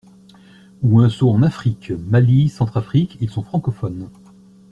[0.81, 4.09] Ou un saut en Afrique, Mali, Centrafrique, ils sont francophones.